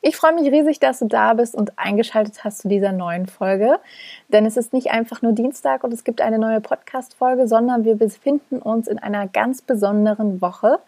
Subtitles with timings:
[0.00, 3.78] Ich freue mich riesig, dass du da bist und eingeschaltet hast zu dieser neuen Folge.
[4.28, 7.96] Denn es ist nicht einfach nur Dienstag und es gibt eine neue Podcast-Folge, sondern wir
[7.96, 10.78] befinden uns in einer ganz besonderen Woche.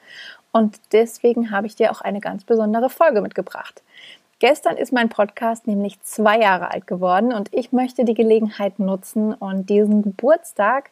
[0.52, 3.82] Und deswegen habe ich dir auch eine ganz besondere Folge mitgebracht.
[4.38, 9.32] Gestern ist mein Podcast nämlich zwei Jahre alt geworden und ich möchte die Gelegenheit nutzen
[9.34, 10.90] und diesen Geburtstag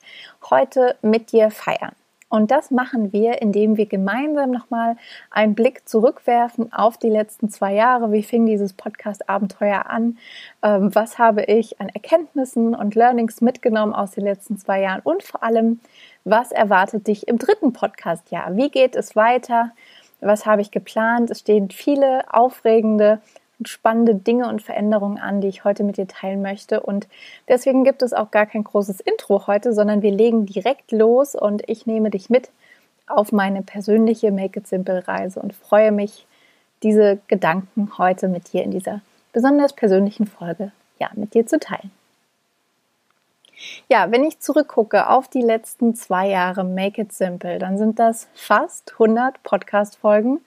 [0.48, 1.96] heute mit dir feiern.
[2.30, 4.96] Und das machen wir, indem wir gemeinsam nochmal
[5.30, 8.12] einen Blick zurückwerfen auf die letzten zwei Jahre.
[8.12, 10.16] Wie fing dieses Podcast-Abenteuer an?
[10.62, 15.00] Ähm, was habe ich an Erkenntnissen und Learnings mitgenommen aus den letzten zwei Jahren?
[15.02, 15.80] Und vor allem,
[16.24, 18.56] was erwartet dich im dritten Podcast-Jahr?
[18.56, 19.72] Wie geht es weiter?
[20.20, 21.30] Was habe ich geplant?
[21.30, 23.20] Es stehen viele aufregende
[23.64, 26.80] spannende Dinge und Veränderungen an, die ich heute mit dir teilen möchte.
[26.80, 27.08] Und
[27.48, 31.62] deswegen gibt es auch gar kein großes Intro heute, sondern wir legen direkt los und
[31.68, 32.50] ich nehme dich mit
[33.06, 36.26] auf meine persönliche Make It Simple Reise und freue mich,
[36.82, 39.02] diese Gedanken heute mit dir in dieser
[39.32, 41.90] besonders persönlichen Folge ja, mit dir zu teilen.
[43.88, 48.28] Ja, wenn ich zurückgucke auf die letzten zwei Jahre Make It Simple, dann sind das
[48.34, 50.40] fast 100 Podcast-Folgen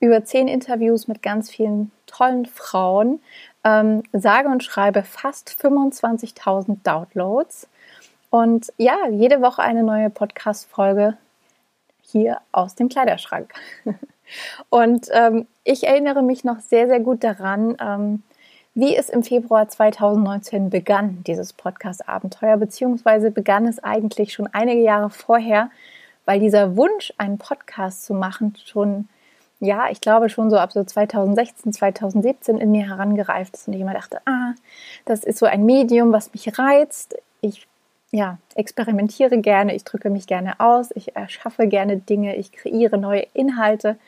[0.00, 3.20] über zehn Interviews mit ganz vielen tollen Frauen,
[3.64, 7.68] ähm, sage und schreibe fast 25.000 Downloads
[8.30, 11.16] und ja, jede Woche eine neue Podcast-Folge
[12.02, 13.52] hier aus dem Kleiderschrank.
[14.70, 18.22] und ähm, ich erinnere mich noch sehr, sehr gut daran, ähm,
[18.74, 25.10] wie es im Februar 2019 begann, dieses Podcast-Abenteuer, beziehungsweise begann es eigentlich schon einige Jahre
[25.10, 25.70] vorher,
[26.26, 29.08] weil dieser Wunsch, einen Podcast zu machen, schon
[29.60, 33.80] ja, ich glaube schon so ab so 2016, 2017 in mir herangereift ist und ich
[33.80, 34.54] immer dachte, ah,
[35.04, 37.16] das ist so ein Medium, was mich reizt.
[37.40, 37.66] Ich
[38.10, 43.26] ja, experimentiere gerne, ich drücke mich gerne aus, ich erschaffe gerne Dinge, ich kreiere neue
[43.34, 43.98] Inhalte.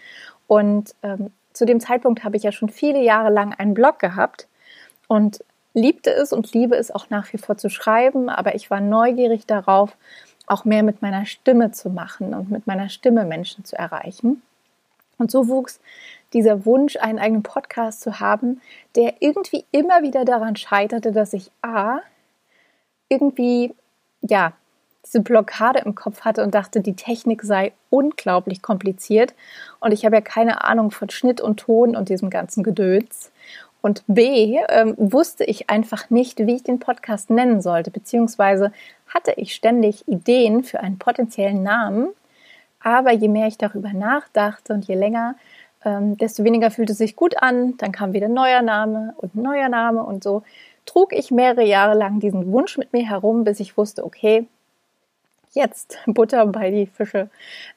[0.46, 4.46] Und ähm, zu dem Zeitpunkt habe ich ja schon viele Jahre lang einen Blog gehabt
[5.08, 5.44] und
[5.74, 9.46] liebte es und liebe es auch nach wie vor zu schreiben, aber ich war neugierig
[9.46, 9.96] darauf,
[10.46, 14.42] auch mehr mit meiner Stimme zu machen und mit meiner Stimme Menschen zu erreichen.
[15.20, 15.80] Und so wuchs
[16.32, 18.60] dieser Wunsch, einen eigenen Podcast zu haben,
[18.96, 22.00] der irgendwie immer wieder daran scheiterte, dass ich A,
[23.08, 23.74] irgendwie,
[24.22, 24.52] ja,
[25.04, 29.34] diese Blockade im Kopf hatte und dachte, die Technik sei unglaublich kompliziert
[29.80, 33.32] und ich habe ja keine Ahnung von Schnitt und Ton und diesem ganzen Gedöns.
[33.82, 38.72] Und B, ähm, wusste ich einfach nicht, wie ich den Podcast nennen sollte, beziehungsweise
[39.08, 42.10] hatte ich ständig Ideen für einen potenziellen Namen,
[42.82, 45.36] aber je mehr ich darüber nachdachte und je länger,
[45.84, 47.76] ähm, desto weniger fühlte es sich gut an.
[47.78, 50.42] Dann kam wieder ein neuer Name und ein neuer Name und so
[50.86, 54.46] trug ich mehrere Jahre lang diesen Wunsch mit mir herum, bis ich wusste, okay,
[55.52, 57.30] jetzt Butter bei die Fische.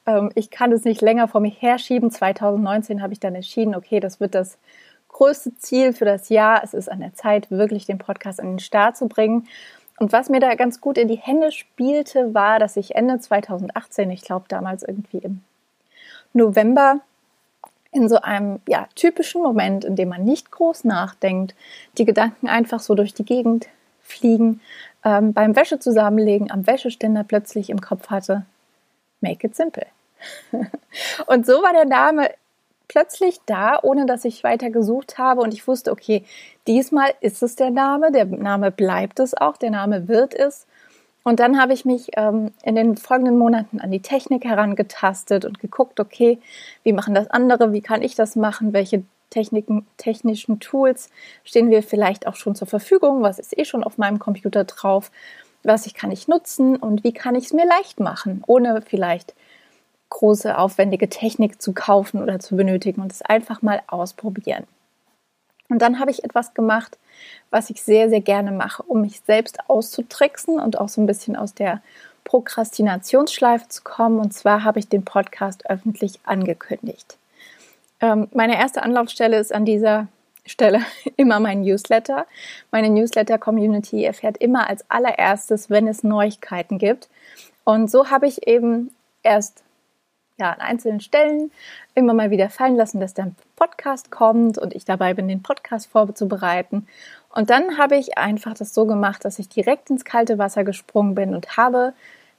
[0.06, 2.12] Ähm, ich kann es nicht länger vor mir herschieben.
[2.12, 4.58] 2019 habe ich dann entschieden, okay, das wird das
[5.10, 6.64] größte Ziel für das Jahr.
[6.64, 9.48] Es ist an der Zeit, wirklich den Podcast an den Start zu bringen.
[10.00, 14.10] Und was mir da ganz gut in die Hände spielte, war, dass ich Ende 2018,
[14.12, 15.42] ich glaube damals irgendwie im
[16.34, 17.00] November,
[17.92, 21.56] in so einem ja, typischen Moment, in dem man nicht groß nachdenkt,
[21.98, 23.68] die Gedanken einfach so durch die Gegend
[24.02, 24.62] fliegen,
[25.06, 28.46] ähm, beim Wäsche zusammenlegen, am Wäscheständer plötzlich im Kopf hatte,
[29.22, 29.86] make it simple.
[31.28, 32.30] und so war der Name
[32.88, 35.42] plötzlich da, ohne dass ich weiter gesucht habe.
[35.42, 36.24] Und ich wusste, okay,
[36.68, 40.68] diesmal ist es der Name, der Name bleibt es auch, der Name wird es.
[41.24, 45.60] Und dann habe ich mich ähm, in den folgenden Monaten an die Technik herangetastet und
[45.60, 46.40] geguckt, okay,
[46.84, 51.10] wie machen das andere, wie kann ich das machen, welche Techniken, technischen Tools
[51.44, 55.12] stehen wir vielleicht auch schon zur Verfügung, was ist eh schon auf meinem Computer drauf,
[55.64, 56.76] was ich kann ich nutzen?
[56.76, 59.34] Und wie kann ich es mir leicht machen, ohne vielleicht
[60.14, 64.66] große, aufwendige Technik zu kaufen oder zu benötigen und es einfach mal ausprobieren.
[65.70, 66.98] Und dann habe ich etwas gemacht,
[67.50, 71.36] was ich sehr, sehr gerne mache, um mich selbst auszutricksen und auch so ein bisschen
[71.36, 71.82] aus der
[72.26, 74.20] Prokrastinationsschleife zu kommen.
[74.20, 77.18] Und zwar habe ich den Podcast öffentlich angekündigt.
[78.00, 80.08] Ähm, meine erste Anlaufstelle ist an dieser
[80.46, 80.82] Stelle
[81.18, 82.28] immer mein Newsletter.
[82.70, 87.10] Meine Newsletter-Community erfährt immer als allererstes, wenn es Neuigkeiten gibt.
[87.64, 88.92] Und so habe ich eben
[89.24, 89.63] erst
[90.38, 91.52] ja, an einzelnen Stellen
[91.96, 95.88] immer mal wieder fallen lassen, dass der Podcast kommt und ich dabei bin, den Podcast
[95.88, 96.88] vorzubereiten.
[97.30, 101.16] Und dann habe ich einfach das so gemacht, dass ich direkt ins kalte Wasser gesprungen
[101.16, 101.94] bin und habe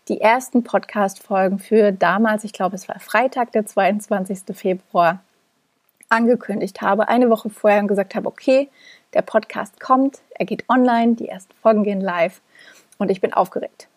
[0.09, 4.55] die ersten Podcast-Folgen für damals, ich glaube, es war Freitag, der 22.
[4.55, 5.21] Februar,
[6.11, 8.69] angekündigt habe, eine Woche vorher und gesagt habe, okay,
[9.15, 12.41] der Podcast kommt, er geht online, die ersten Folgen gehen live
[12.99, 13.89] und ich bin aufgeregt.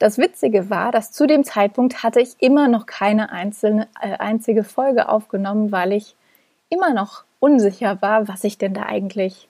[0.00, 4.64] Das Witzige war, dass zu dem Zeitpunkt hatte ich immer noch keine einzelne, äh, einzige
[4.64, 6.16] Folge aufgenommen, weil ich
[6.70, 9.46] immer noch unsicher war, was ich denn da eigentlich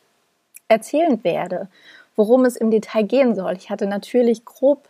[0.67, 1.69] erzählen werde,
[2.17, 3.53] worum es im Detail gehen soll.
[3.57, 4.89] Ich hatte natürlich grob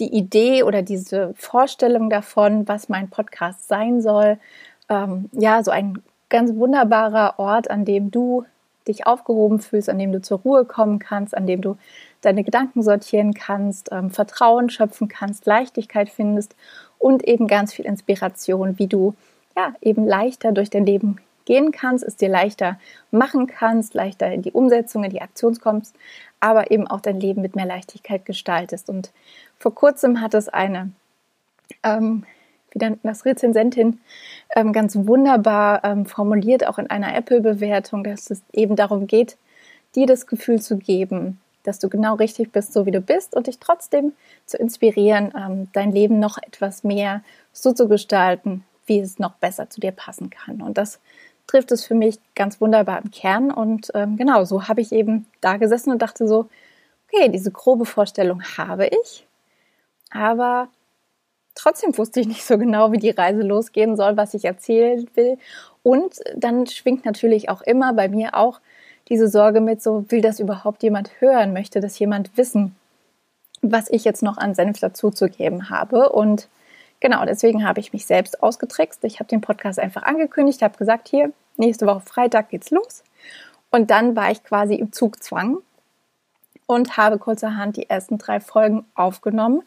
[0.00, 4.38] die Idee oder diese Vorstellung davon, was mein Podcast sein soll.
[4.88, 8.44] Ähm, ja, so ein ganz wunderbarer Ort, an dem du
[8.88, 11.76] dich aufgehoben fühlst, an dem du zur Ruhe kommen kannst, an dem du
[12.26, 16.56] deine Gedanken sortieren kannst, ähm, Vertrauen schöpfen kannst, Leichtigkeit findest
[16.98, 19.14] und eben ganz viel Inspiration, wie du
[19.56, 22.78] ja eben leichter durch dein Leben gehen kannst, es dir leichter
[23.10, 25.94] machen kannst, leichter in die Umsetzung, in die Aktion kommst,
[26.40, 28.90] aber eben auch dein Leben mit mehr Leichtigkeit gestaltest.
[28.90, 29.12] Und
[29.58, 30.90] vor kurzem hat es eine,
[31.82, 32.24] ähm,
[32.72, 34.00] wie dann das Rezensentin
[34.54, 39.38] ähm, ganz wunderbar ähm, formuliert, auch in einer Apple-Bewertung, dass es eben darum geht,
[39.94, 43.46] dir das Gefühl zu geben, dass du genau richtig bist, so wie du bist und
[43.46, 44.12] dich trotzdem
[44.46, 47.22] zu inspirieren, ähm, dein Leben noch etwas mehr
[47.52, 50.62] so zu gestalten, wie es noch besser zu dir passen kann.
[50.62, 51.00] Und das
[51.46, 53.50] trifft es für mich ganz wunderbar im Kern.
[53.50, 56.48] Und ähm, genau, so habe ich eben da gesessen und dachte so,
[57.08, 59.26] okay, diese grobe Vorstellung habe ich,
[60.10, 60.68] aber
[61.54, 65.38] trotzdem wusste ich nicht so genau, wie die Reise losgehen soll, was ich erzählen will.
[65.82, 68.60] Und dann schwingt natürlich auch immer bei mir auch
[69.08, 72.74] diese Sorge mit, so will das überhaupt jemand hören, möchte das jemand wissen,
[73.62, 76.10] was ich jetzt noch an Senf dazuzugeben habe.
[76.10, 76.48] Und
[77.00, 79.04] Genau, deswegen habe ich mich selbst ausgetrickst.
[79.04, 83.04] Ich habe den Podcast einfach angekündigt, habe gesagt, hier, nächste Woche Freitag geht's los.
[83.70, 85.58] Und dann war ich quasi im Zugzwang
[86.66, 89.62] und habe kurzerhand die ersten drei Folgen aufgenommen.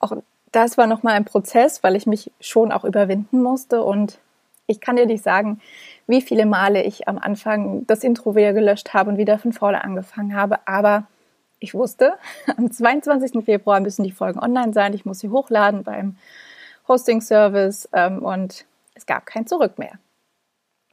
[0.00, 0.16] Auch
[0.50, 3.82] das war nochmal ein Prozess, weil ich mich schon auch überwinden musste.
[3.82, 4.18] Und
[4.66, 5.60] ich kann dir nicht sagen,
[6.06, 9.82] wie viele Male ich am Anfang das Intro wieder gelöscht habe und wieder von vorne
[9.84, 10.66] angefangen habe.
[10.66, 11.06] Aber
[11.60, 12.14] ich wusste,
[12.56, 13.44] am 22.
[13.44, 14.94] Februar müssen die Folgen online sein.
[14.94, 16.16] Ich muss sie hochladen beim
[16.88, 18.64] Hosting-Service ähm, und
[18.94, 19.98] es gab kein Zurück mehr.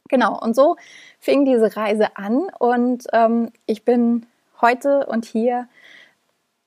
[0.08, 0.76] Genau, und so
[1.18, 4.26] fing diese Reise an und ähm, ich bin
[4.60, 5.66] heute und hier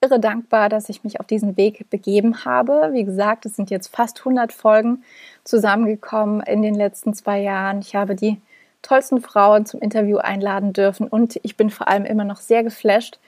[0.08, 2.90] irre dankbar, dass ich mich auf diesen Weg begeben habe.
[2.94, 5.04] Wie gesagt, es sind jetzt fast 100 Folgen
[5.44, 7.80] zusammengekommen in den letzten zwei Jahren.
[7.80, 8.40] Ich habe die
[8.82, 13.20] tollsten Frauen zum Interview einladen dürfen und ich bin vor allem immer noch sehr geflasht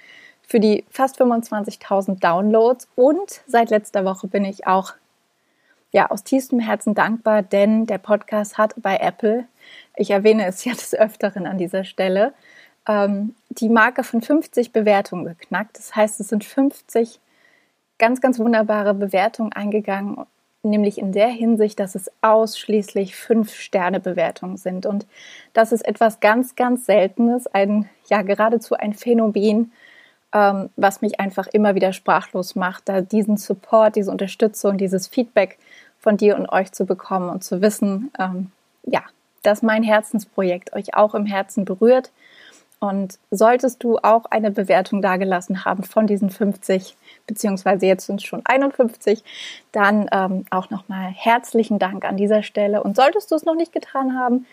[0.47, 4.93] für die fast 25.000 Downloads und seit letzter Woche bin ich auch
[5.91, 9.45] ja, aus tiefstem Herzen dankbar, denn der Podcast hat bei Apple,
[9.95, 12.33] ich erwähne es ja des Öfteren an dieser Stelle,
[12.89, 15.77] ähm, die Marke von 50 Bewertungen geknackt.
[15.77, 17.19] Das heißt, es sind 50
[17.99, 20.25] ganz, ganz wunderbare Bewertungen eingegangen,
[20.63, 24.87] nämlich in der Hinsicht, dass es ausschließlich 5-Sterne-Bewertungen sind.
[24.87, 25.05] Und
[25.53, 29.71] das ist etwas ganz, ganz Seltenes, ein, ja, geradezu ein Phänomen,
[30.33, 35.59] ähm, was mich einfach immer wieder sprachlos macht, da diesen Support, diese Unterstützung, dieses Feedback
[35.99, 38.51] von dir und euch zu bekommen und zu wissen, ähm,
[38.83, 39.03] ja,
[39.43, 42.11] dass mein Herzensprojekt euch auch im Herzen berührt.
[42.79, 46.95] Und solltest du auch eine Bewertung dagelassen haben von diesen 50,
[47.27, 49.21] beziehungsweise jetzt sind es schon 51,
[49.73, 52.81] dann ähm, auch nochmal herzlichen Dank an dieser Stelle.
[52.81, 54.45] Und solltest du es noch nicht getan haben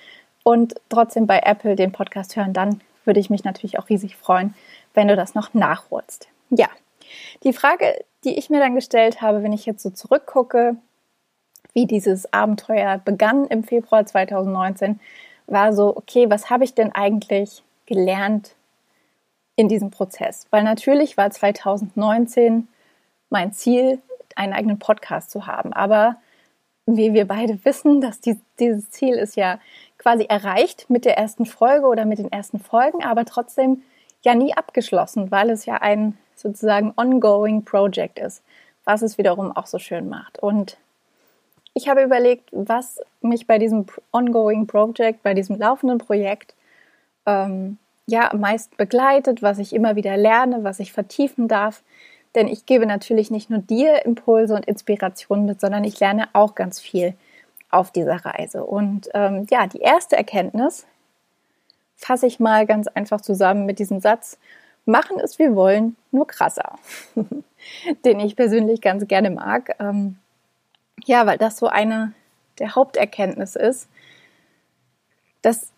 [0.43, 4.55] und trotzdem bei Apple den Podcast hören, dann würde ich mich natürlich auch riesig freuen,
[4.93, 6.29] wenn du das noch nachholst.
[6.51, 6.69] Ja,
[7.45, 10.77] die Frage, die ich mir dann gestellt habe, wenn ich jetzt so zurückgucke,
[11.73, 14.99] wie dieses Abenteuer begann im Februar 2019,
[15.47, 18.55] war so, okay, was habe ich denn eigentlich gelernt
[19.57, 20.47] in diesem Prozess?
[20.51, 22.69] Weil natürlich war 2019
[23.31, 24.01] mein Ziel,
[24.35, 25.73] einen eigenen Podcast zu haben.
[25.73, 26.17] Aber
[26.87, 29.59] wie wir beide wissen, dass die, dieses Ziel ist ja
[29.99, 33.83] quasi erreicht mit der ersten Folge oder mit den ersten Folgen, aber trotzdem
[34.23, 38.43] ja nie abgeschlossen, weil es ja ein sozusagen ongoing Project ist,
[38.85, 40.39] was es wiederum auch so schön macht.
[40.39, 40.77] Und
[41.75, 46.55] ich habe überlegt, was mich bei diesem ongoing Project, bei diesem laufenden Projekt
[47.27, 51.83] ähm, ja meist begleitet, was ich immer wieder lerne, was ich vertiefen darf.
[52.35, 56.55] Denn ich gebe natürlich nicht nur dir Impulse und Inspirationen mit, sondern ich lerne auch
[56.55, 57.15] ganz viel
[57.71, 58.65] auf dieser Reise.
[58.65, 60.87] Und ähm, ja, die erste Erkenntnis
[61.97, 64.39] fasse ich mal ganz einfach zusammen mit diesem Satz,
[64.85, 66.79] machen es wir wollen, nur krasser,
[68.05, 69.75] den ich persönlich ganz gerne mag.
[69.81, 70.19] Ähm,
[71.05, 72.13] ja, weil das so eine
[72.59, 73.89] der Haupterkenntnisse ist,
[75.43, 75.73] dass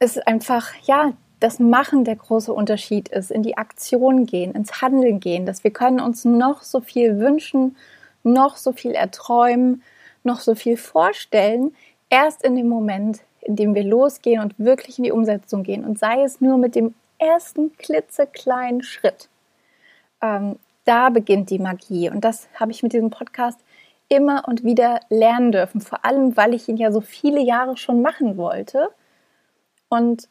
[0.00, 5.20] es einfach, ja, das Machen der große Unterschied ist, in die Aktion gehen, ins Handeln
[5.20, 7.76] gehen, dass wir können uns noch so viel wünschen,
[8.22, 9.82] noch so viel erträumen,
[10.24, 11.74] noch so viel vorstellen,
[12.10, 15.84] erst in dem Moment, in dem wir losgehen und wirklich in die Umsetzung gehen.
[15.84, 19.28] Und sei es nur mit dem ersten klitzekleinen Schritt.
[20.22, 22.10] Ähm, da beginnt die Magie.
[22.10, 23.58] Und das habe ich mit diesem Podcast
[24.08, 28.02] immer und wieder lernen dürfen, vor allem weil ich ihn ja so viele Jahre schon
[28.02, 28.90] machen wollte
[29.90, 30.28] und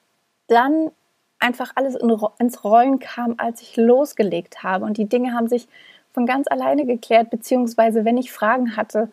[0.48, 0.90] dann
[1.38, 4.86] einfach alles in, ins Rollen kam, als ich losgelegt habe.
[4.86, 5.68] Und die Dinge haben sich
[6.12, 9.10] von ganz alleine geklärt, beziehungsweise wenn ich Fragen hatte,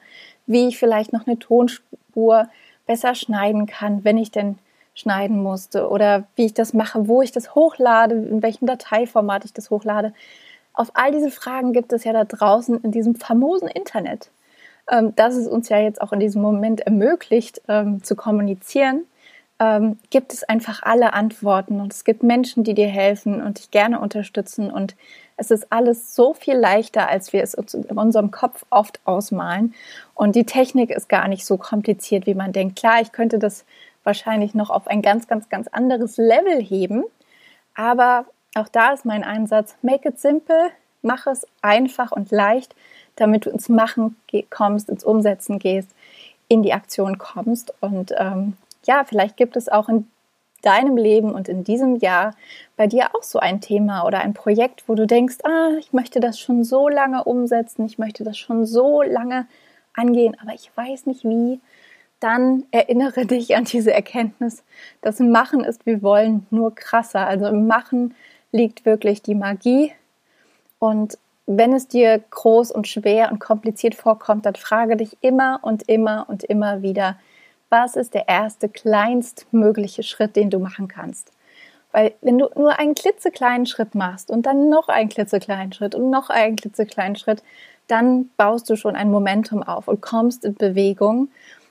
[0.46, 2.48] wie ich vielleicht noch eine Tonspur
[2.86, 4.58] besser schneiden kann, wenn ich denn
[4.94, 9.52] schneiden musste oder wie ich das mache, wo ich das hochlade, in welchem Dateiformat ich
[9.52, 10.14] das hochlade.
[10.72, 14.30] Auf all diese Fragen gibt es ja da draußen in diesem famosen Internet,
[14.90, 19.04] ähm, das es uns ja jetzt auch in diesem Moment ermöglicht, ähm, zu kommunizieren
[19.58, 23.70] ähm, gibt es einfach alle Antworten und es gibt Menschen, die dir helfen und dich
[23.70, 24.94] gerne unterstützen und
[25.36, 29.74] es ist alles so viel leichter, als wir es uns in unserem Kopf oft ausmalen.
[30.14, 32.76] Und die Technik ist gar nicht so kompliziert, wie man denkt.
[32.76, 33.66] Klar, ich könnte das
[34.02, 37.04] wahrscheinlich noch auf ein ganz, ganz, ganz anderes Level heben.
[37.74, 40.70] Aber auch da ist mein Einsatz, make it simple,
[41.02, 42.74] mach es einfach und leicht,
[43.16, 44.16] damit du ins Machen
[44.48, 45.90] kommst, ins Umsetzen gehst,
[46.48, 47.74] in die Aktion kommst.
[47.80, 48.56] Und ähm,
[48.86, 50.08] ja, vielleicht gibt es auch in
[50.62, 52.34] deinem Leben und in diesem Jahr
[52.76, 56.20] bei dir auch so ein Thema oder ein Projekt, wo du denkst, ah, ich möchte
[56.20, 59.46] das schon so lange umsetzen, ich möchte das schon so lange
[59.94, 61.60] angehen, aber ich weiß nicht wie,
[62.20, 64.62] dann erinnere dich an diese Erkenntnis.
[65.02, 67.26] Das Machen ist wie wollen, nur krasser.
[67.26, 68.14] Also im Machen
[68.52, 69.92] liegt wirklich die Magie.
[70.78, 75.88] Und wenn es dir groß und schwer und kompliziert vorkommt, dann frage dich immer und
[75.88, 77.18] immer und immer wieder,
[77.68, 81.32] was ist der erste kleinstmögliche Schritt, den du machen kannst.
[81.92, 86.10] Weil wenn du nur einen klitzekleinen Schritt machst und dann noch einen klitzekleinen Schritt und
[86.10, 87.42] noch einen klitzekleinen Schritt,
[87.88, 91.28] dann baust du schon ein Momentum auf und kommst in Bewegung.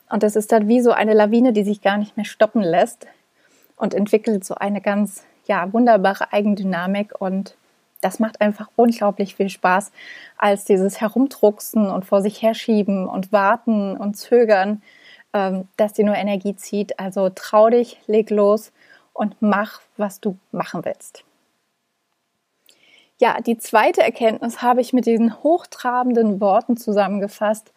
[0.10, 3.08] Und das ist dann wie so eine Lawine, die sich gar nicht mehr stoppen lässt
[3.76, 7.56] und entwickelt so eine ganz, ja, wunderbare Eigendynamik und
[8.02, 9.92] das macht einfach unglaublich viel Spaß,
[10.38, 14.82] als dieses Herumdrucksen und vor sich herschieben und warten und zögern
[15.36, 16.98] ähm, dass die nur Energie zieht.
[16.98, 18.72] Also trau dich, leg los
[19.12, 21.26] und mach, was du machen willst.
[23.20, 27.74] Ja, die zweite Erkenntnis habe ich mit diesen hochtrabenden Worten zusammengefasst.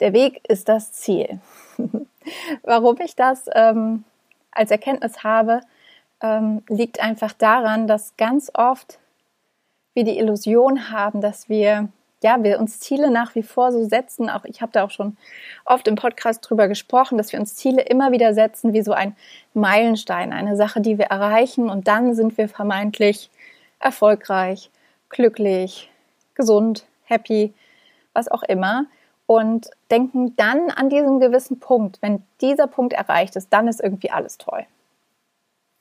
[0.00, 1.40] Der Weg ist das Ziel.
[2.62, 4.04] Warum ich das ähm,
[4.50, 5.62] als Erkenntnis habe,
[6.22, 8.98] ähm, liegt einfach daran, dass ganz oft
[9.94, 11.88] wir die Illusion haben, dass wir
[12.22, 14.28] ja, wir uns Ziele nach wie vor so setzen.
[14.28, 15.16] Auch ich habe da auch schon
[15.64, 19.16] oft im Podcast drüber gesprochen, dass wir uns Ziele immer wieder setzen wie so ein
[19.54, 23.30] Meilenstein, eine Sache, die wir erreichen und dann sind wir vermeintlich
[23.78, 24.70] erfolgreich,
[25.08, 25.90] glücklich,
[26.34, 27.54] gesund, happy,
[28.12, 28.86] was auch immer
[29.26, 34.10] und denken dann an diesen gewissen Punkt, wenn dieser Punkt erreicht ist, dann ist irgendwie
[34.10, 34.66] alles toll.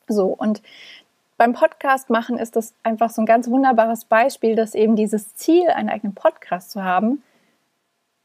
[0.08, 0.62] So, und
[1.40, 5.70] beim Podcast machen ist das einfach so ein ganz wunderbares Beispiel, dass eben dieses Ziel,
[5.70, 7.24] einen eigenen Podcast zu haben,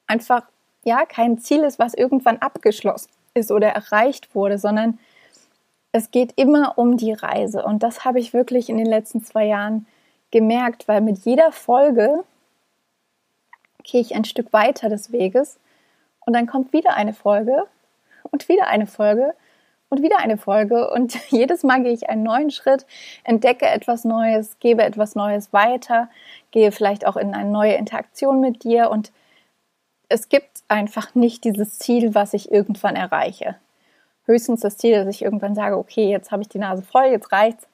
[0.08, 0.42] einfach
[0.82, 4.98] ja kein Ziel ist, was irgendwann abgeschlossen ist oder erreicht wurde, sondern
[5.92, 7.64] es geht immer um die Reise.
[7.64, 9.86] Und das habe ich wirklich in den letzten zwei Jahren
[10.32, 12.24] gemerkt, weil mit jeder Folge
[13.84, 15.60] gehe ich ein Stück weiter des Weges
[16.26, 17.62] und dann kommt wieder eine Folge
[18.32, 19.34] und wieder eine Folge
[19.88, 20.90] und wieder eine Folge.
[20.90, 22.86] Und jedes Mal gehe ich einen neuen Schritt,
[23.22, 26.08] entdecke etwas Neues, gebe etwas Neues weiter,
[26.50, 28.90] gehe vielleicht auch in eine neue Interaktion mit dir.
[28.90, 29.12] Und
[30.08, 33.56] es gibt einfach nicht dieses Ziel, was ich irgendwann erreiche.
[34.26, 37.32] Höchstens das Ziel, dass ich irgendwann sage, okay, jetzt habe ich die Nase voll, jetzt
[37.32, 37.66] reicht's.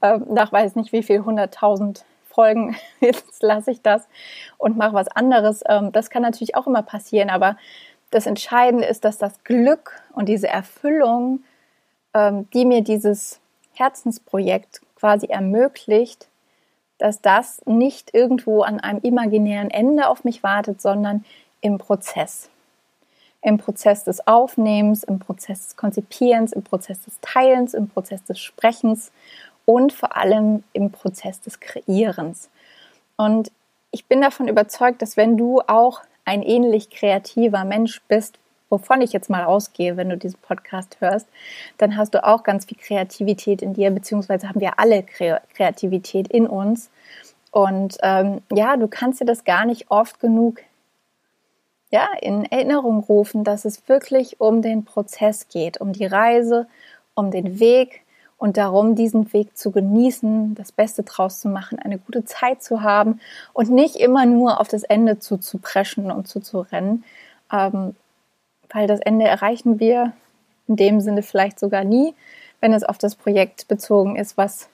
[0.00, 4.08] Ähm, nach weiß nicht wie viel, hunderttausend Folgen, jetzt lasse ich das
[4.58, 5.62] und mache was anderes.
[5.68, 7.56] Ähm, das kann natürlich auch immer passieren, aber
[8.10, 11.40] das Entscheidende ist, dass das Glück und diese Erfüllung
[12.14, 13.40] ähm, die mir dieses
[13.74, 16.28] Herzensprojekt quasi ermöglicht,
[16.98, 21.24] dass das nicht irgendwo an einem imaginären Ende auf mich wartet, sondern
[21.60, 22.48] im Prozess.
[23.40, 28.38] Im Prozess des Aufnehmens, im Prozess des Konzipierens, im Prozess des Teilens, im Prozess des
[28.38, 29.10] Sprechens
[29.64, 32.50] und vor allem im Prozess des Kreierens.
[33.16, 33.50] Und
[33.90, 38.38] ich bin davon überzeugt, dass wenn du auch ein ähnlich kreativer Mensch bist
[38.72, 41.28] wovon ich jetzt mal ausgehe, wenn du diesen Podcast hörst,
[41.76, 46.46] dann hast du auch ganz viel Kreativität in dir, beziehungsweise haben wir alle Kreativität in
[46.46, 46.90] uns.
[47.50, 50.60] Und ähm, ja, du kannst dir das gar nicht oft genug
[51.90, 56.66] ja, in Erinnerung rufen, dass es wirklich um den Prozess geht, um die Reise,
[57.14, 58.00] um den Weg,
[58.42, 62.82] und darum, diesen Weg zu genießen, das Beste draus zu machen, eine gute Zeit zu
[62.82, 63.20] haben
[63.52, 67.04] und nicht immer nur auf das Ende zuzupreschen und zuzurennen,
[67.52, 67.94] ähm,
[68.72, 70.12] weil das Ende erreichen wir
[70.68, 72.14] in dem Sinne vielleicht sogar nie,
[72.60, 74.68] wenn es auf das Projekt bezogen ist, was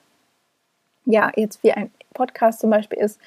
[1.05, 3.19] ja jetzt wie ein Podcast zum Beispiel ist.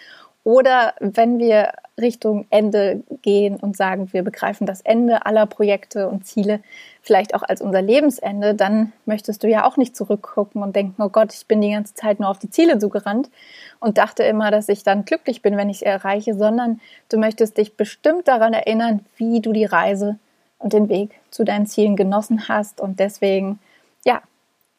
[0.45, 6.27] Oder wenn wir Richtung Ende gehen und sagen, wir begreifen das Ende aller Projekte und
[6.27, 6.61] Ziele
[7.01, 11.11] vielleicht auch als unser Lebensende, dann möchtest du ja auch nicht zurückgucken und denken, oh
[11.11, 13.31] Gott, ich bin die ganze Zeit nur auf die Ziele zugerannt
[13.79, 17.57] und dachte immer, dass ich dann glücklich bin, wenn ich sie erreiche, sondern du möchtest
[17.57, 20.19] dich bestimmt daran erinnern, wie du die Reise
[20.63, 23.59] und den Weg zu deinen Zielen genossen hast und deswegen,
[24.05, 24.23] ja,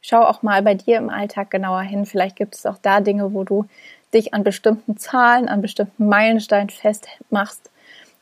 [0.02, 2.06] schau auch mal bei dir im Alltag genauer hin.
[2.06, 3.66] Vielleicht gibt es auch da Dinge, wo du
[4.14, 7.70] dich an bestimmten Zahlen, an bestimmten Meilensteinen festmachst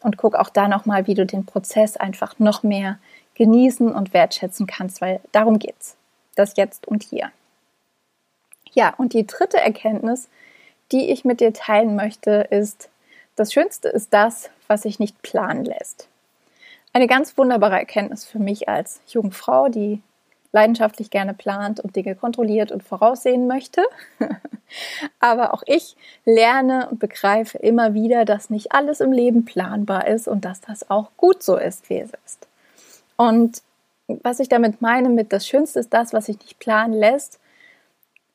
[0.02, 2.98] und guck auch da nochmal, wie du den Prozess einfach noch mehr
[3.36, 5.96] genießen und wertschätzen kannst, weil darum geht's.
[6.36, 7.32] Das Jetzt und Hier.
[8.72, 10.30] Ja, und die dritte Erkenntnis,
[10.92, 12.90] die ich mit dir teilen möchte, ist,
[13.36, 16.08] das Schönste ist das, was sich nicht planen lässt.
[16.94, 20.02] Eine ganz wunderbare Erkenntnis für mich als junge Frau, die
[20.52, 23.84] leidenschaftlich gerne plant und Dinge kontrolliert und voraussehen möchte.
[25.20, 25.96] Aber auch ich
[26.26, 30.90] lerne und begreife immer wieder, dass nicht alles im Leben planbar ist und dass das
[30.90, 32.48] auch gut so ist, wie es ist.
[33.16, 33.62] Und
[34.08, 37.40] was ich damit meine, mit das Schönste ist das, was sich nicht planen lässt,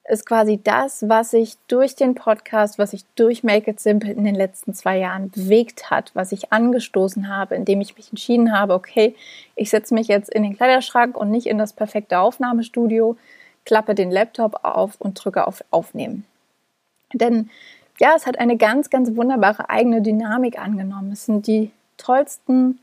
[0.08, 4.24] ist quasi das, was sich durch den Podcast, was sich durch Make It Simple in
[4.24, 8.74] den letzten zwei Jahren bewegt hat, was ich angestoßen habe, indem ich mich entschieden habe,
[8.74, 9.14] okay,
[9.56, 13.16] ich setze mich jetzt in den Kleiderschrank und nicht in das perfekte Aufnahmestudio,
[13.64, 16.24] klappe den Laptop auf und drücke auf Aufnehmen.
[17.12, 17.50] Denn
[17.98, 21.12] ja, es hat eine ganz, ganz wunderbare eigene Dynamik angenommen.
[21.12, 22.78] Es sind die tollsten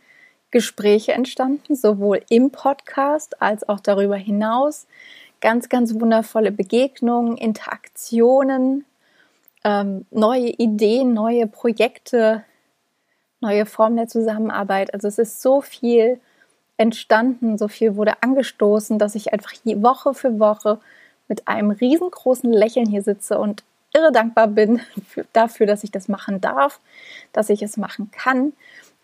[0.52, 4.88] Gespräche entstanden, sowohl im Podcast als auch darüber hinaus
[5.44, 8.86] ganz, ganz wundervolle Begegnungen, Interaktionen,
[9.66, 12.46] ähm, neue Ideen, neue Projekte,
[13.42, 14.94] neue Formen der Zusammenarbeit.
[14.94, 16.22] Also es ist so viel
[16.78, 20.80] entstanden, so viel wurde angestoßen, dass ich einfach Woche für Woche
[21.28, 24.80] mit einem riesengroßen Lächeln hier sitze und irre dankbar bin
[25.34, 26.80] dafür, dass ich das machen darf,
[27.34, 28.54] dass ich es machen kann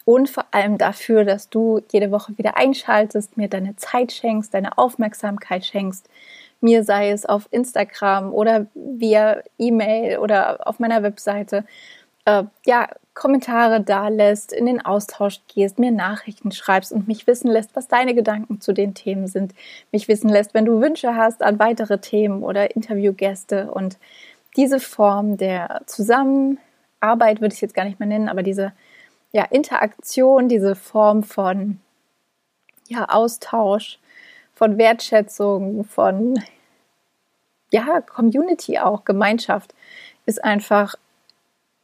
[0.10, 4.76] und vor allem dafür, dass du jede Woche wieder einschaltest, mir deine Zeit schenkst, deine
[4.76, 6.10] Aufmerksamkeit schenkst,
[6.62, 11.64] mir sei es auf Instagram oder via E-Mail oder auf meiner Webseite,
[12.26, 17.52] äh, ja, Kommentare da lässt, in den Austausch gehst, mir Nachrichten schreibst und mich wissen
[17.52, 19.54] lässt, was deine Gedanken zu den Themen sind,
[19.92, 23.70] mich wissen lässt, wenn du Wünsche hast an weitere Themen oder Interviewgäste.
[23.70, 24.00] Und
[24.58, 28.74] diese Form der Zusammenarbeit würde ich jetzt gar nicht mehr nennen, aber diese
[29.32, 31.80] ja, Interaktion, diese Form von
[32.88, 34.00] ja, Austausch,
[34.56, 36.42] von Wertschätzung, von
[37.72, 39.74] ja, Community auch, Gemeinschaft,
[40.26, 40.96] ist einfach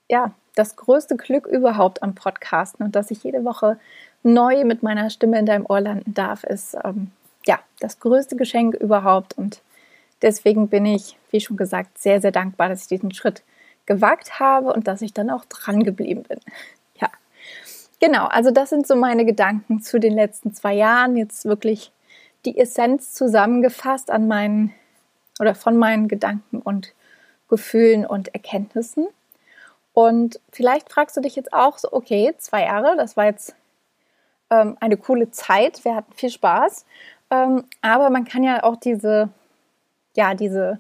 [0.10, 3.78] ja, das größte Glück überhaupt am Podcasten und dass ich jede Woche
[4.24, 7.12] neu mit meiner Stimme in deinem Ohr landen darf, ist ähm,
[7.46, 9.62] ja das größte Geschenk überhaupt und
[10.22, 13.44] deswegen bin ich, wie schon gesagt, sehr, sehr dankbar, dass ich diesen Schritt
[13.86, 16.40] gewagt habe und dass ich dann auch dran geblieben bin.
[18.06, 21.18] Genau, also das sind so meine Gedanken zu den letzten zwei Jahren.
[21.18, 21.92] Jetzt wirklich
[22.46, 24.76] die Essenz zusammengefasst an meinen
[25.40, 26.94] oder von meinen Gedanken und
[27.50, 29.08] Gefühlen und Erkenntnissen.
[29.94, 33.56] Und vielleicht fragst du dich jetzt auch so, okay, zwei Jahre, das war jetzt
[34.52, 36.86] ähm, eine coole Zeit, wir hatten viel Spaß.
[37.32, 39.30] Ähm, aber man kann ja auch diese,
[40.16, 40.80] ja, diese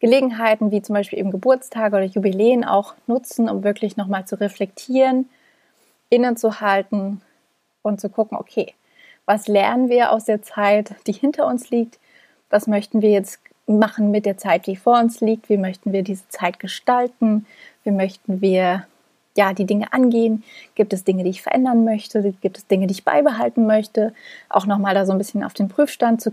[0.00, 5.28] Gelegenheiten wie zum Beispiel eben Geburtstage oder Jubiläen auch nutzen, um wirklich nochmal zu reflektieren,
[6.08, 7.22] innezuhalten
[7.82, 8.74] und zu gucken, okay,
[9.24, 11.98] was lernen wir aus der Zeit, die hinter uns liegt?
[12.48, 15.48] Was möchten wir jetzt machen mit der Zeit, die vor uns liegt?
[15.48, 17.46] Wie möchten wir diese Zeit gestalten?
[17.82, 18.86] Wie möchten wir
[19.36, 20.44] ja, die Dinge angehen?
[20.74, 22.32] Gibt es Dinge, die ich verändern möchte?
[22.40, 24.14] Gibt es Dinge, die ich beibehalten möchte?
[24.48, 26.32] Auch nochmal da so ein bisschen auf den Prüfstand zu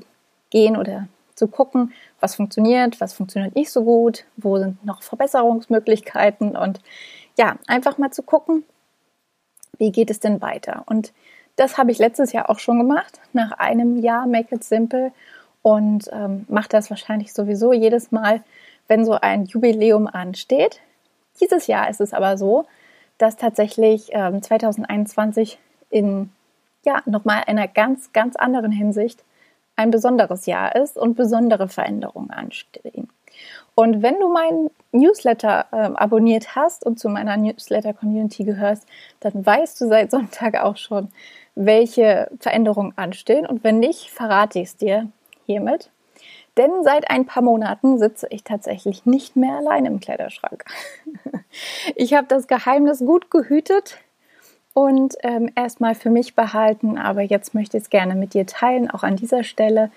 [0.50, 6.56] gehen oder zu gucken, was funktioniert, was funktioniert nicht so gut, wo sind noch Verbesserungsmöglichkeiten
[6.56, 6.80] und
[7.38, 8.64] ja, einfach mal zu gucken,
[9.78, 10.84] wie geht es denn weiter?
[10.86, 11.14] Und
[11.56, 15.12] das habe ich letztes Jahr auch schon gemacht, nach einem Jahr Make It Simple
[15.62, 18.44] und ähm, mache das wahrscheinlich sowieso jedes Mal,
[18.88, 20.80] wenn so ein Jubiläum ansteht.
[21.40, 22.66] Dieses Jahr ist es aber so,
[23.18, 25.58] dass tatsächlich ähm, 2021
[25.90, 26.32] in
[26.86, 29.24] ja nochmal einer ganz, ganz anderen Hinsicht
[29.76, 33.10] ein besonderes Jahr ist und besondere Veränderungen anstehen.
[33.76, 38.88] Und wenn du meinen Newsletter äh, abonniert hast und zu meiner Newsletter-Community gehörst,
[39.20, 41.10] dann weißt du seit Sonntag auch schon,
[41.56, 43.46] welche Veränderungen anstehen.
[43.46, 45.10] Und wenn nicht, verrate ich es dir
[45.46, 45.90] hiermit.
[46.58, 50.66] Denn seit ein paar Monaten sitze ich tatsächlich nicht mehr allein im Kleiderschrank.
[51.96, 54.00] Ich habe das Geheimnis gut gehütet
[54.74, 58.90] und ähm, erstmal für mich behalten, aber jetzt möchte ich es gerne mit dir teilen,
[58.90, 59.92] auch an dieser Stelle,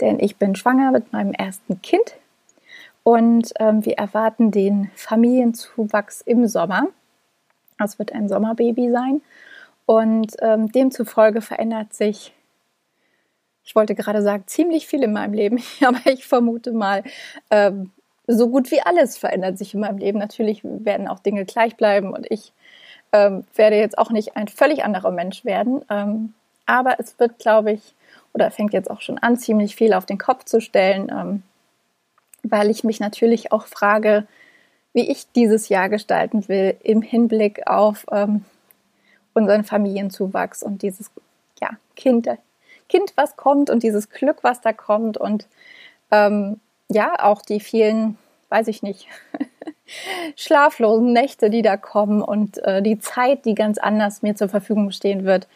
[0.00, 2.14] denn ich bin schwanger mit meinem ersten Kind
[3.02, 6.88] und ähm, wir erwarten den Familienzuwachs im Sommer.
[7.78, 9.22] Das wird ein Sommerbaby sein
[9.86, 12.32] und ähm, demzufolge verändert sich
[13.70, 17.04] ich wollte gerade sagen, ziemlich viel in meinem Leben, aber ich vermute mal,
[17.52, 17.92] ähm,
[18.26, 20.18] so gut wie alles verändert sich in meinem Leben.
[20.18, 22.52] Natürlich werden auch Dinge gleich bleiben und ich
[23.12, 25.84] ähm, werde jetzt auch nicht ein völlig anderer Mensch werden.
[25.88, 26.34] Ähm,
[26.66, 27.94] aber es wird, glaube ich,
[28.32, 31.42] oder fängt jetzt auch schon an, ziemlich viel auf den Kopf zu stellen, ähm,
[32.42, 34.26] weil ich mich natürlich auch frage,
[34.92, 38.44] wie ich dieses Jahr gestalten will im Hinblick auf ähm,
[39.34, 41.10] unseren Familienzuwachs und dieses
[41.60, 42.28] ja, Kind,
[42.88, 45.46] Kind, was kommt und dieses Glück, was da kommt und
[46.10, 49.06] ähm, ja, auch die vielen, weiß ich nicht,
[50.36, 54.90] schlaflosen Nächte, die da kommen und äh, die Zeit, die ganz anders mir zur Verfügung
[54.90, 55.46] stehen wird,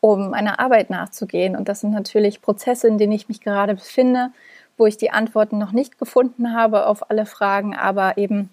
[0.00, 1.54] um meiner Arbeit nachzugehen.
[1.54, 4.32] Und das sind natürlich Prozesse, in denen ich mich gerade befinde,
[4.80, 8.48] wo ich die Antworten noch nicht gefunden habe auf alle Fragen, aber eben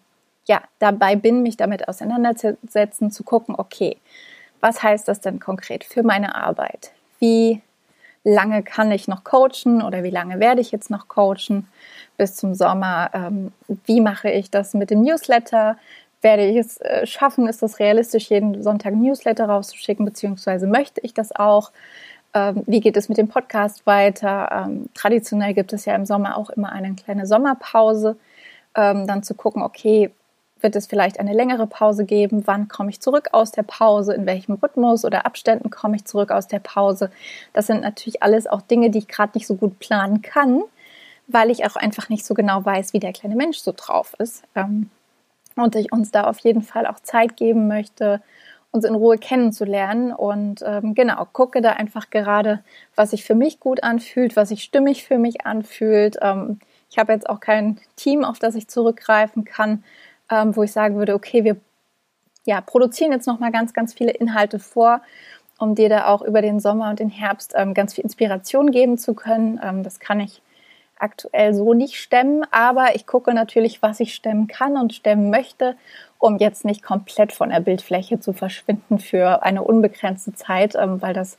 [0.46, 3.98] ja, dabei bin, mich damit auseinanderzusetzen, zu gucken, okay,
[4.60, 6.92] was heißt das denn konkret für meine Arbeit?
[7.20, 7.62] Wie
[8.26, 11.70] lange kann ich noch coachen oder wie lange werde ich jetzt noch coachen
[12.18, 13.10] bis zum Sommer?
[13.14, 13.54] Ähm,
[13.86, 15.78] wie mache ich das mit dem Newsletter?
[16.22, 17.48] Werde ich es äh, schaffen?
[17.48, 21.72] Ist das realistisch, jeden Sonntag Newsletter rauszuschicken, beziehungsweise möchte ich das auch?
[22.38, 24.50] Ähm, wie geht es mit dem Podcast weiter?
[24.52, 28.16] Ähm, traditionell gibt es ja im Sommer auch immer eine kleine Sommerpause.
[28.76, 30.12] Ähm, dann zu gucken, okay,
[30.62, 32.44] wird es vielleicht eine längere Pause geben?
[32.46, 34.14] Wann komme ich zurück aus der Pause?
[34.14, 37.10] In welchem Rhythmus oder Abständen komme ich zurück aus der Pause?
[37.54, 40.62] Das sind natürlich alles auch Dinge, die ich gerade nicht so gut planen kann,
[41.28, 44.44] weil ich auch einfach nicht so genau weiß, wie der kleine Mensch so drauf ist.
[44.56, 44.92] Ähm,
[45.56, 48.22] und ich uns da auf jeden Fall auch Zeit geben möchte,
[48.78, 50.14] uns in Ruhe kennenzulernen.
[50.14, 52.64] Und ähm, genau, gucke da einfach gerade,
[52.96, 56.18] was sich für mich gut anfühlt, was sich stimmig für mich anfühlt.
[56.22, 56.60] Ähm,
[56.90, 59.84] ich habe jetzt auch kein Team, auf das ich zurückgreifen kann,
[60.32, 61.58] ähm, wo ich sagen würde, okay, wir
[62.46, 65.02] ja, produzieren jetzt nochmal ganz, ganz viele Inhalte vor,
[65.60, 68.98] um dir da auch über den Sommer und den Herbst ähm, ganz viel Inspiration geben
[68.98, 69.60] zu können.
[69.62, 70.42] Ähm, das kann ich
[71.00, 75.76] aktuell so nicht stemmen, aber ich gucke natürlich, was ich stemmen kann und stemmen möchte,
[76.20, 81.14] um jetzt nicht komplett von der Bildfläche zu verschwinden für eine unbegrenzte Zeit, ähm, weil
[81.14, 81.38] das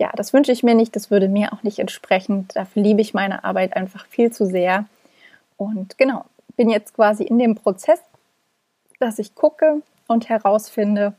[0.00, 2.46] ja, das wünsche ich mir nicht, das würde mir auch nicht entsprechen.
[2.54, 4.84] Dafür liebe ich meine Arbeit einfach viel zu sehr.
[5.56, 6.24] Und genau,
[6.56, 8.00] bin jetzt quasi in dem Prozess
[8.98, 11.14] dass ich gucke und herausfinde,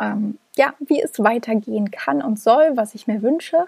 [0.00, 3.66] ähm, ja, wie es weitergehen kann und soll, was ich mir wünsche.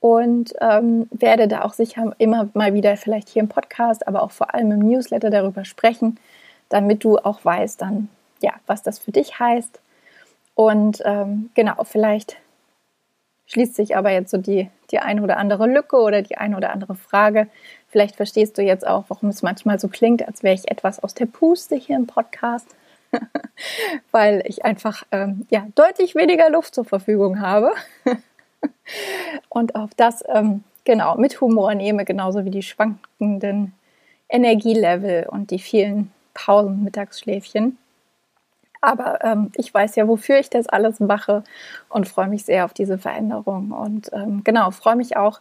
[0.00, 4.30] Und ähm, werde da auch sicher immer mal wieder vielleicht hier im Podcast, aber auch
[4.30, 6.18] vor allem im Newsletter darüber sprechen,
[6.68, 8.08] damit du auch weißt dann,
[8.40, 9.80] ja, was das für dich heißt.
[10.54, 12.36] Und ähm, genau, vielleicht
[13.46, 16.72] schließt sich aber jetzt so die, die eine oder andere Lücke oder die eine oder
[16.72, 17.48] andere Frage.
[17.88, 21.14] Vielleicht verstehst du jetzt auch, warum es manchmal so klingt, als wäre ich etwas aus
[21.14, 22.68] der Puste hier im Podcast,
[24.10, 27.72] weil ich einfach ähm, ja, deutlich weniger Luft zur Verfügung habe
[29.48, 33.74] und auf das ähm, genau mit Humor nehme, genauso wie die schwankenden
[34.28, 37.78] Energielevel und die vielen Pausen, Mittagsschläfchen.
[38.80, 41.42] Aber ähm, ich weiß ja, wofür ich das alles mache
[41.88, 43.72] und freue mich sehr auf diese Veränderung.
[43.72, 45.40] Und ähm, genau, freue mich auch,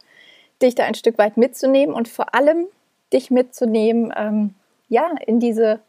[0.61, 2.65] dich da ein Stück weit mitzunehmen und vor allem
[3.13, 4.55] dich mitzunehmen, ähm,
[4.87, 5.79] ja, in diese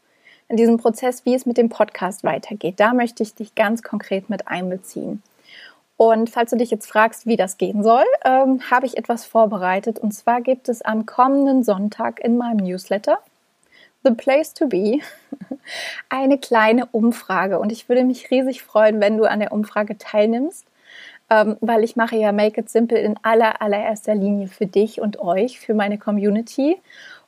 [0.49, 2.79] in diesem Prozess, wie es mit dem Podcast weitergeht.
[2.79, 5.21] Da möchte ich dich ganz konkret mit einbeziehen.
[5.97, 9.97] Und falls du dich jetzt fragst, wie das gehen soll, ähm, habe ich etwas vorbereitet.
[9.97, 13.19] Und zwar gibt es am kommenden Sonntag in meinem Newsletter
[14.03, 14.99] The Place to Be
[16.09, 17.59] eine kleine Umfrage.
[17.59, 20.67] Und ich würde mich riesig freuen, wenn du an der Umfrage teilnimmst,
[21.31, 25.19] ähm, weil ich mache ja Make It Simple in aller, allererster Linie für dich und
[25.19, 26.77] euch, für meine Community.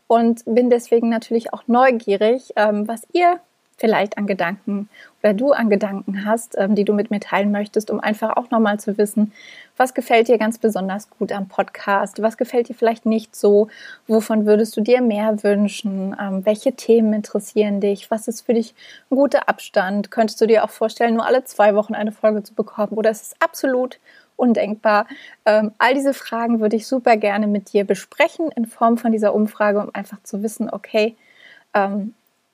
[0.06, 3.40] Und bin deswegen natürlich auch neugierig, ähm, was ihr
[3.80, 4.90] vielleicht an Gedanken
[5.22, 8.52] oder du an Gedanken hast, ähm, die du mit mir teilen möchtest, um einfach auch
[8.52, 9.32] nochmal zu wissen,
[9.78, 13.70] was gefällt dir ganz besonders gut am Podcast, was gefällt dir vielleicht nicht so,
[14.08, 18.76] wovon würdest du dir mehr wünschen, ähm, welche Themen interessieren dich, was ist für dich
[19.10, 22.54] ein guter Abstand, könntest du dir auch vorstellen, nur alle zwei Wochen eine Folge zu
[22.54, 22.94] bekommen?
[22.94, 24.00] Oder ist es absolut
[24.36, 25.08] undenkbar?
[25.46, 29.34] Ähm, all diese Fragen würde ich super gerne mit dir besprechen in Form von dieser
[29.34, 31.16] Umfrage, um einfach zu wissen, okay,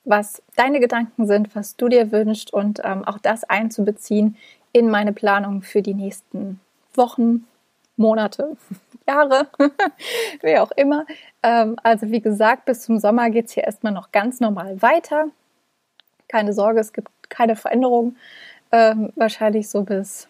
[0.06, 4.36] was deine Gedanken sind, was du dir wünschst und ähm, auch das einzubeziehen
[4.72, 6.60] in meine Planung für die nächsten
[6.94, 7.46] Wochen,
[7.96, 8.56] Monate,
[9.08, 9.48] Jahre,
[10.42, 11.06] wie auch immer.
[11.42, 15.28] Ähm, also wie gesagt, bis zum Sommer geht es hier erstmal noch ganz normal weiter.
[16.28, 18.16] Keine Sorge, es gibt keine Veränderung.
[18.70, 20.28] Ähm, wahrscheinlich so bis,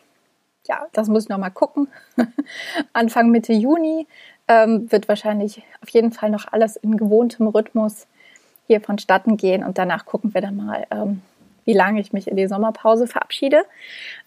[0.67, 1.89] ja, das muss ich noch mal gucken.
[2.93, 4.07] Anfang Mitte Juni
[4.49, 8.07] ähm, wird wahrscheinlich auf jeden Fall noch alles in gewohntem Rhythmus
[8.67, 11.23] hier vonstatten gehen und danach gucken wir dann mal, ähm,
[11.65, 13.65] wie lange ich mich in die Sommerpause verabschiede.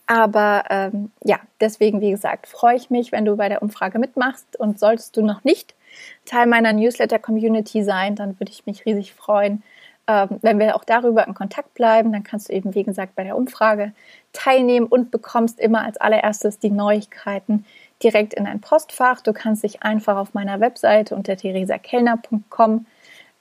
[0.08, 4.60] Aber ähm, ja, deswegen, wie gesagt, freue ich mich, wenn du bei der Umfrage mitmachst
[4.60, 5.76] und solltest du noch nicht
[6.26, 9.64] Teil meiner Newsletter-Community sein, dann würde ich mich riesig freuen,
[10.08, 12.12] ähm, wenn wir auch darüber in Kontakt bleiben.
[12.12, 13.94] Dann kannst du eben, wie gesagt, bei der Umfrage
[14.34, 17.66] teilnehmen und bekommst immer als allererstes die Neuigkeiten
[18.04, 19.22] direkt in dein Postfach.
[19.22, 22.86] Du kannst dich einfach auf meiner Webseite unter theresakellner.com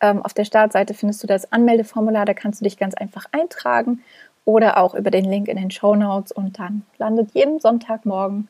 [0.00, 4.02] ähm, auf der Startseite findest du das Anmeldeformular, da kannst du dich ganz einfach eintragen
[4.44, 8.48] oder auch über den Link in den Show Notes und dann landet jeden Sonntagmorgen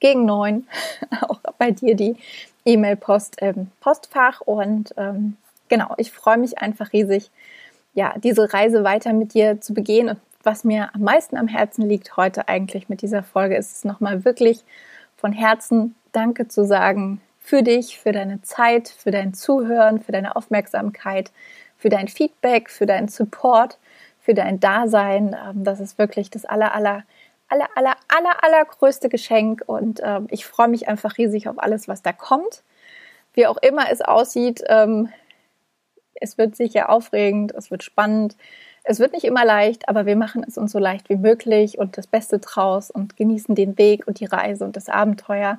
[0.00, 0.66] gegen neun
[1.22, 2.16] auch bei dir die
[2.64, 5.36] E-Mail-Post im Postfach und ähm,
[5.68, 7.30] genau, ich freue mich einfach riesig,
[7.94, 11.88] ja, diese Reise weiter mit dir zu begehen und was mir am meisten am Herzen
[11.88, 14.62] liegt heute eigentlich mit dieser Folge ist es nochmal wirklich
[15.16, 20.36] von Herzen Danke zu sagen für dich, für deine Zeit, für dein Zuhören, für deine
[20.36, 21.30] Aufmerksamkeit,
[21.78, 23.78] für dein Feedback, für deinen Support,
[24.20, 25.34] für dein Dasein.
[25.34, 27.04] Ähm, das ist wirklich das aller, aller,
[27.48, 32.02] aller, aller, aller, allergrößte Geschenk und ähm, ich freue mich einfach riesig auf alles, was
[32.02, 32.64] da kommt.
[33.32, 35.08] Wie auch immer es aussieht, ähm,
[36.16, 38.36] es wird sicher aufregend, es wird spannend.
[38.90, 41.98] Es wird nicht immer leicht, aber wir machen es uns so leicht wie möglich und
[41.98, 45.58] das Beste draus und genießen den Weg und die Reise und das Abenteuer.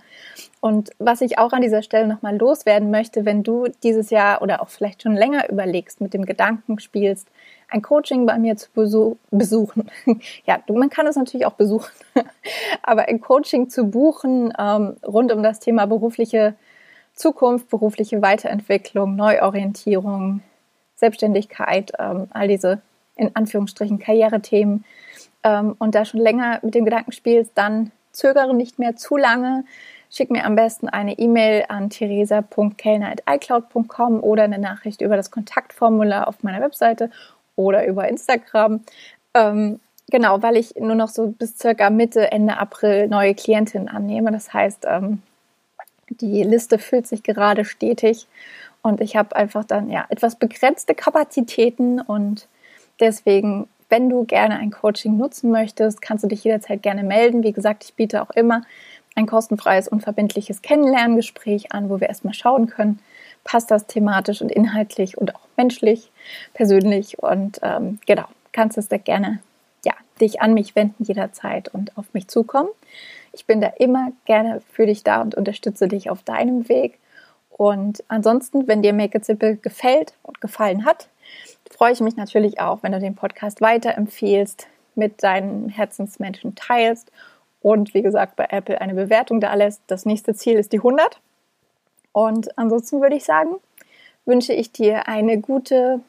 [0.61, 4.63] Und was ich auch an dieser Stelle nochmal loswerden möchte, wenn du dieses Jahr oder
[4.63, 7.27] auch vielleicht schon länger überlegst, mit dem Gedanken spielst,
[7.69, 9.91] ein Coaching bei mir zu besuchen.
[10.47, 11.91] ja, man kann es natürlich auch besuchen,
[12.81, 16.55] aber ein Coaching zu buchen ähm, rund um das Thema berufliche
[17.13, 20.41] Zukunft, berufliche Weiterentwicklung, Neuorientierung,
[20.95, 22.81] Selbstständigkeit, ähm, all diese
[23.19, 24.83] in Anführungsstrichen Karrierethemen
[25.43, 29.65] ähm, und da schon länger mit dem Gedanken spielst, dann zögere nicht mehr zu lange.
[30.11, 36.41] Schick mir am besten eine E-Mail an theresa.kellner.icloud.com oder eine Nachricht über das Kontaktformular auf
[36.41, 37.11] meiner Webseite
[37.55, 38.79] oder über Instagram.
[39.35, 39.79] Ähm,
[40.09, 44.31] genau, weil ich nur noch so bis circa Mitte, Ende April neue Klientinnen annehme.
[44.31, 45.21] Das heißt, ähm,
[46.09, 48.25] die Liste füllt sich gerade stetig
[48.81, 52.47] und ich habe einfach dann ja etwas begrenzte Kapazitäten und
[52.99, 57.43] Deswegen, wenn du gerne ein Coaching nutzen möchtest, kannst du dich jederzeit gerne melden.
[57.43, 58.63] Wie gesagt, ich biete auch immer
[59.15, 62.99] ein kostenfreies, unverbindliches Kennenlerngespräch an, wo wir erstmal schauen können,
[63.43, 66.11] passt das thematisch und inhaltlich und auch menschlich,
[66.53, 67.19] persönlich.
[67.19, 69.39] Und ähm, genau, kannst es da gerne
[69.85, 72.69] ja, dich an mich wenden jederzeit und auf mich zukommen.
[73.33, 76.99] Ich bin da immer gerne für dich da und unterstütze dich auf deinem Weg.
[77.49, 81.09] Und ansonsten, wenn dir Make It Simple gefällt und gefallen hat,
[81.69, 87.11] freue ich mich natürlich auch, wenn du den Podcast weiterempfehlst, mit deinen Herzensmenschen teilst
[87.61, 89.81] und wie gesagt bei Apple eine Bewertung da lässt.
[89.87, 91.19] Das nächste Ziel ist die 100.
[92.11, 93.55] Und ansonsten würde ich sagen,
[94.25, 96.01] wünsche ich dir eine gute,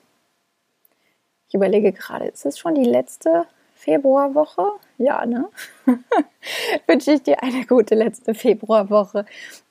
[1.49, 4.73] ich überlege gerade, ist es schon die letzte Februarwoche?
[4.99, 5.49] Ja, ne?
[6.87, 9.25] wünsche ich dir eine gute letzte Februarwoche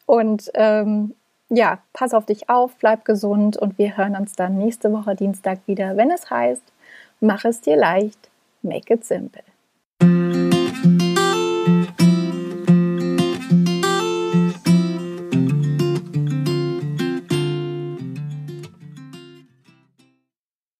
[0.05, 1.13] und ähm,
[1.49, 5.59] ja, pass auf dich auf, bleib gesund und wir hören uns dann nächste Woche Dienstag
[5.65, 6.63] wieder, wenn es heißt,
[7.19, 8.29] mach es dir leicht,
[8.61, 9.43] make it simple.